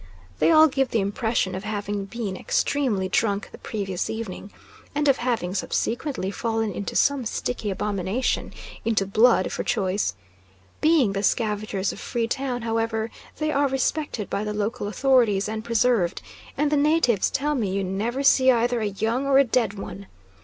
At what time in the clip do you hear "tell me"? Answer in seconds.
17.29-17.69